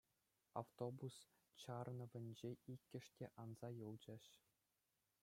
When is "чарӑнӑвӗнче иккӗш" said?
1.61-3.05